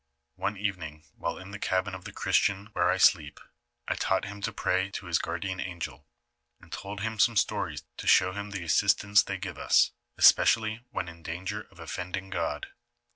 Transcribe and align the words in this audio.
"One 0.37 0.57
evening, 0.57 1.05
while 1.13 1.37
in 1.37 1.51
the 1.51 1.59
cabin 1.59 1.93
of 1.93 2.05
the 2.05 2.11
Christian 2.11 2.69
where 2.73 2.89
I 2.89 2.97
sleep, 2.97 3.39
I 3.87 3.93
taught 3.93 4.25
hira 4.25 4.41
to 4.41 4.51
pray 4.51 4.89
to 4.89 5.05
his 5.05 5.19
guard 5.19 5.45
ian 5.45 5.59
ang'^,1, 5.59 6.01
and 6.59 6.71
told 6.71 7.01
him 7.01 7.19
some 7.19 7.35
stories 7.37 7.83
to 7.97 8.07
show 8.07 8.31
him 8.31 8.49
the 8.49 8.63
assistance 8.63 9.21
they 9.21 9.37
give 9.37 9.59
us, 9.59 9.91
es 10.17 10.31
pecially 10.31 10.81
when 10.89 11.07
in 11.07 11.21
danger 11.21 11.67
of 11.69 11.79
offending 11.79 12.31
God. 12.31 12.69